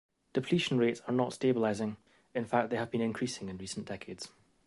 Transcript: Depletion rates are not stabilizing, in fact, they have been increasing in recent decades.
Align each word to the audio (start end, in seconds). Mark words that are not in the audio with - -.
Depletion 0.33 0.79
rates 0.79 0.99
are 1.07 1.13
not 1.13 1.31
stabilizing, 1.31 1.95
in 2.33 2.43
fact, 2.43 2.71
they 2.71 2.75
have 2.75 2.89
been 2.89 3.01
increasing 3.01 3.49
in 3.49 3.57
recent 3.59 3.85
decades. 3.85 4.29